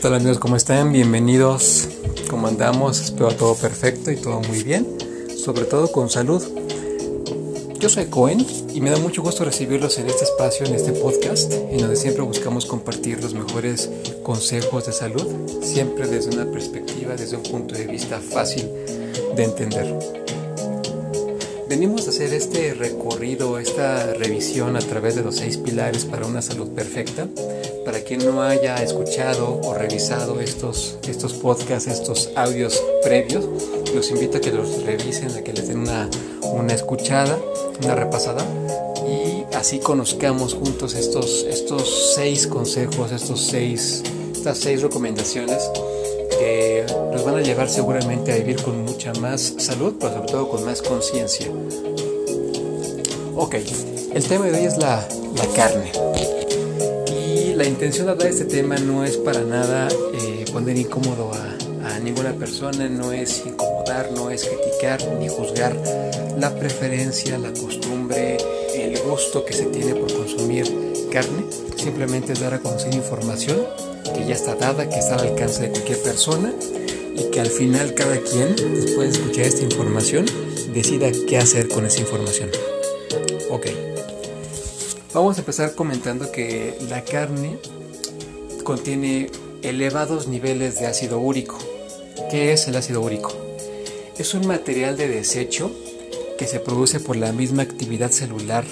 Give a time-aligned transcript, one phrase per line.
[0.00, 0.38] ¿qué amigos?
[0.38, 0.92] ¿Cómo están?
[0.92, 1.88] Bienvenidos.
[2.30, 3.00] ¿Cómo andamos?
[3.00, 4.86] Espero todo perfecto y todo muy bien.
[5.36, 6.42] Sobre todo con salud.
[7.80, 11.52] Yo soy Cohen y me da mucho gusto recibirlos en este espacio, en este podcast,
[11.52, 13.90] en donde siempre buscamos compartir los mejores
[14.22, 15.26] consejos de salud,
[15.62, 18.68] siempre desde una perspectiva, desde un punto de vista fácil
[19.34, 19.98] de entender.
[21.68, 26.40] Venimos a hacer este recorrido, esta revisión a través de los seis pilares para una
[26.40, 27.28] salud perfecta.
[27.84, 33.46] Para quien no haya escuchado o revisado estos, estos podcasts, estos audios previos,
[33.94, 36.08] los invito a que los revisen, a que les den una,
[36.42, 37.38] una escuchada,
[37.82, 38.44] una repasada
[39.06, 44.02] y así conozcamos juntos estos, estos seis consejos, estos seis,
[44.34, 45.70] estas seis recomendaciones
[46.38, 50.48] que nos van a llevar seguramente a vivir con mucha más salud, pero sobre todo
[50.48, 51.48] con más conciencia.
[53.36, 53.56] Ok,
[54.14, 55.92] el tema de hoy es la, la, carne.
[57.12, 61.30] Y la intención de hablar de este tema no es para nada eh, poner incómodo
[61.32, 65.76] a, a ninguna persona, no es incomodar, no es criticar ni juzgar
[66.38, 68.38] la preferencia, la costumbre,
[68.74, 70.64] el gusto que se tiene por consumir
[71.10, 71.44] carne.
[71.76, 75.70] Simplemente es dar a conocer información que ya está dada, que está al alcance de
[75.70, 76.52] cualquier persona
[77.16, 80.26] y que al final cada quien, después de escuchar esta información,
[80.72, 82.50] decida qué hacer con esa información.
[83.50, 83.66] Ok.
[85.14, 87.58] Vamos a empezar comentando que la carne
[88.62, 89.30] contiene
[89.62, 91.58] elevados niveles de ácido úrico.
[92.30, 93.32] ¿Qué es el ácido úrico?
[94.18, 95.72] Es un material de desecho
[96.36, 98.64] que se produce por la misma actividad celular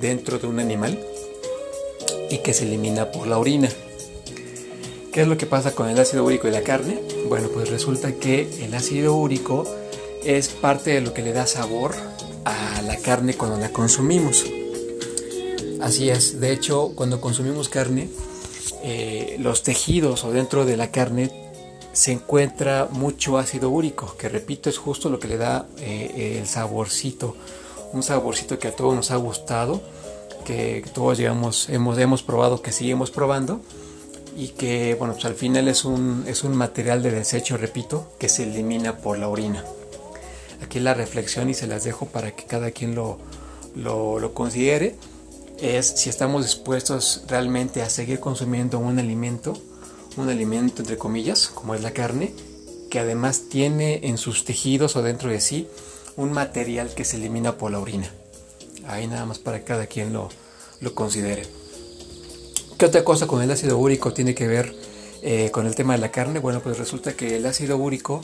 [0.00, 0.98] dentro de un animal
[2.30, 3.70] y que se elimina por la orina.
[5.16, 7.00] ¿Qué es lo que pasa con el ácido úrico y la carne?
[7.26, 9.64] Bueno, pues resulta que el ácido úrico
[10.22, 11.94] es parte de lo que le da sabor
[12.44, 14.44] a la carne cuando la consumimos.
[15.80, 18.10] Así es, de hecho, cuando consumimos carne,
[18.82, 21.30] eh, los tejidos o dentro de la carne
[21.94, 26.46] se encuentra mucho ácido úrico, que repito, es justo lo que le da eh, el
[26.46, 27.34] saborcito,
[27.94, 29.80] un saborcito que a todos nos ha gustado,
[30.44, 33.62] que todos hemos, hemos probado, que seguimos probando
[34.36, 38.28] y que bueno, pues al final es un, es un material de desecho, repito, que
[38.28, 39.64] se elimina por la orina.
[40.62, 43.18] Aquí la reflexión y se las dejo para que cada quien lo,
[43.74, 44.94] lo, lo considere
[45.58, 49.58] es si estamos dispuestos realmente a seguir consumiendo un alimento,
[50.18, 52.34] un alimento entre comillas, como es la carne,
[52.90, 55.66] que además tiene en sus tejidos o dentro de sí
[56.16, 58.10] un material que se elimina por la orina.
[58.86, 60.28] Ahí nada más para cada quien lo,
[60.80, 61.65] lo considere.
[62.78, 64.74] ¿Qué otra cosa con el ácido úrico tiene que ver
[65.22, 66.40] eh, con el tema de la carne?
[66.40, 68.20] Bueno, pues resulta que el ácido úrico,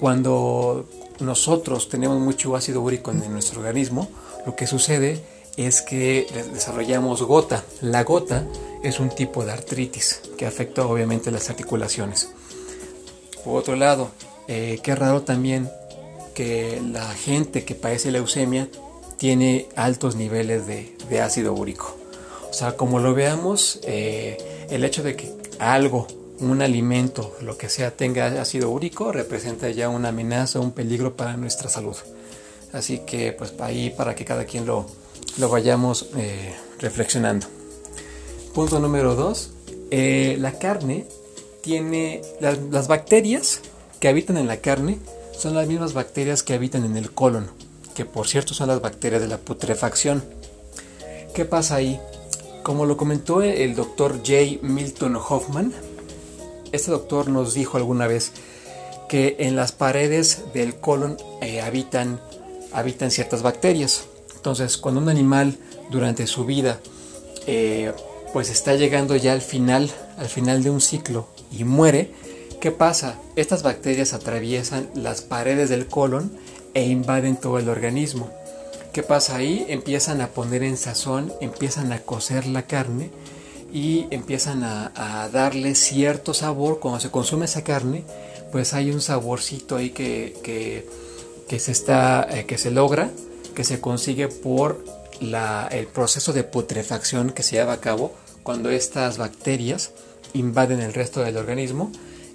[0.00, 0.86] cuando
[1.20, 4.10] nosotros tenemos mucho ácido úrico en nuestro organismo,
[4.44, 5.22] lo que sucede
[5.56, 7.64] es que desarrollamos gota.
[7.80, 8.44] La gota
[8.82, 12.28] es un tipo de artritis que afecta obviamente las articulaciones.
[13.44, 14.10] Por otro lado,
[14.48, 15.70] eh, qué raro también
[16.34, 18.68] que la gente que padece leucemia
[19.16, 22.01] tiene altos niveles de, de ácido úrico.
[22.52, 26.06] O sea, como lo veamos, eh, el hecho de que algo,
[26.38, 31.38] un alimento, lo que sea, tenga ácido úrico, representa ya una amenaza, un peligro para
[31.38, 31.96] nuestra salud.
[32.74, 34.84] Así que, pues, ahí para que cada quien lo,
[35.38, 37.46] lo vayamos eh, reflexionando.
[38.52, 39.52] Punto número dos,
[39.90, 41.06] eh, la carne
[41.62, 43.60] tiene las, las bacterias
[43.98, 44.98] que habitan en la carne
[45.34, 47.50] son las mismas bacterias que habitan en el colon,
[47.94, 50.22] que por cierto son las bacterias de la putrefacción.
[51.34, 51.98] ¿Qué pasa ahí?
[52.62, 54.58] Como lo comentó el doctor J.
[54.62, 55.72] Milton Hoffman,
[56.70, 58.32] este doctor nos dijo alguna vez
[59.08, 62.20] que en las paredes del colon eh, habitan,
[62.72, 64.04] habitan ciertas bacterias.
[64.36, 65.56] Entonces, cuando un animal
[65.90, 66.80] durante su vida
[67.46, 67.92] eh,
[68.32, 72.10] pues está llegando ya al final, al final de un ciclo y muere,
[72.60, 73.18] ¿qué pasa?
[73.36, 76.32] Estas bacterias atraviesan las paredes del colon
[76.74, 78.30] e invaden todo el organismo.
[78.92, 79.64] ¿Qué pasa ahí?
[79.70, 83.10] Empiezan a poner en sazón, empiezan a cocer la carne
[83.72, 86.78] y empiezan a, darle cierto sabor.
[86.78, 88.04] Cuando se consume esa carne,
[88.50, 90.36] pues hay un saborcito ahí que,
[91.48, 93.10] que, se, está, eh, que se logra,
[93.54, 94.84] que se consigue por
[95.20, 98.12] el proceso de putrefacción que se lleva a cabo
[98.42, 99.92] cuando estas bacterias
[100.34, 101.92] invaden el resto del organismo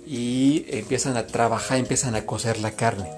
[0.08, 3.12] y empiezan a trabajar, empiezan a cocer la carne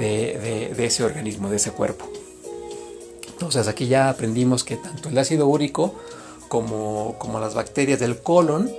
[0.00, 2.10] de ese organismo, de ese cuerpo.
[3.40, 5.94] Entonces aquí ya aprendimos que tanto el ácido úrico
[6.48, 8.70] como, como las bacterias del colon,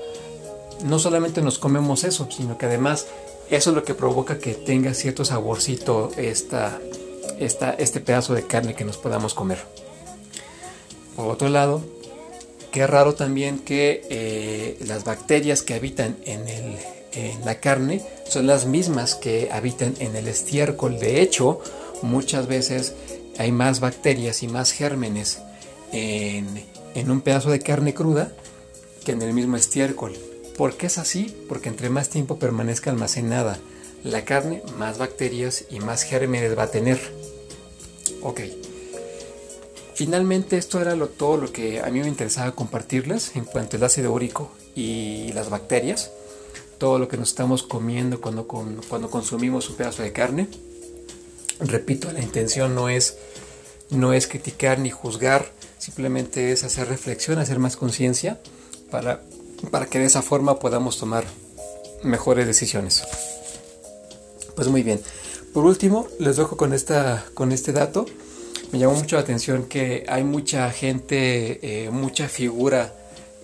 [0.85, 3.07] no solamente nos comemos eso, sino que además
[3.49, 6.79] eso es lo que provoca que tenga cierto saborcito esta,
[7.39, 9.57] esta, este pedazo de carne que nos podamos comer.
[11.15, 11.81] Por otro lado,
[12.71, 16.77] qué raro también que eh, las bacterias que habitan en
[17.43, 20.99] la carne son las mismas que habitan en el estiércol.
[20.99, 21.61] De hecho,
[22.03, 22.93] muchas veces
[23.41, 25.39] hay más bacterias y más gérmenes
[25.91, 28.31] en, en un pedazo de carne cruda
[29.03, 30.13] que en el mismo estiércol.
[30.57, 31.35] ¿Por qué es así?
[31.49, 33.57] Porque entre más tiempo permanezca almacenada
[34.03, 36.99] la carne, más bacterias y más gérmenes va a tener.
[38.21, 38.41] Ok.
[39.95, 43.83] Finalmente esto era lo, todo lo que a mí me interesaba compartirles en cuanto al
[43.83, 46.11] ácido úrico y las bacterias.
[46.77, 50.47] Todo lo que nos estamos comiendo cuando, cuando consumimos un pedazo de carne.
[51.59, 53.17] Repito, la intención no es,
[53.91, 58.39] no es criticar ni juzgar, simplemente es hacer reflexión, hacer más conciencia
[58.89, 59.21] para,
[59.69, 61.25] para que de esa forma podamos tomar
[62.03, 63.03] mejores decisiones.
[64.55, 65.01] Pues muy bien.
[65.53, 68.05] Por último, les dejo con, esta, con este dato.
[68.71, 72.94] Me llamó mucho la atención que hay mucha gente, eh, mucha figura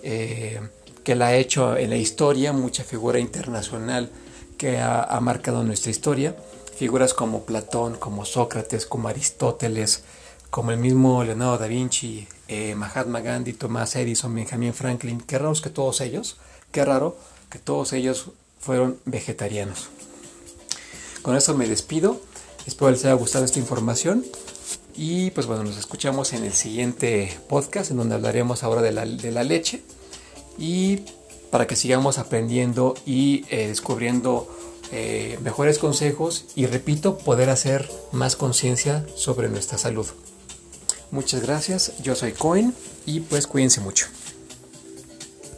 [0.02, 0.60] eh,
[1.04, 4.10] que la ha hecho en la historia, mucha figura internacional
[4.56, 6.34] que ha, marcado nuestra historia.
[6.76, 10.02] Figuras como Platón, como Sócrates, como Aristóteles,
[10.50, 15.20] como el mismo Leonardo da Vinci, eh, Mahatma Gandhi, Thomas Edison, Benjamin Franklin.
[15.20, 16.38] Qué raro que todos ellos,
[16.72, 17.16] qué raro
[17.50, 19.88] que todos ellos fueron vegetarianos.
[21.22, 22.20] Con eso me despido.
[22.66, 24.24] Espero les haya gustado esta información.
[24.96, 29.44] Y pues bueno, nos escuchamos en el siguiente podcast en donde hablaremos ahora de la,
[29.44, 29.82] leche.
[30.58, 31.02] Y
[31.50, 34.48] para que sigamos aprendiendo y eh, descubriendo
[34.90, 40.06] eh, mejores consejos y repito, poder hacer más conciencia sobre nuestra salud.
[41.10, 42.74] Muchas gracias, yo soy Cohen
[43.06, 44.06] y pues cuídense mucho.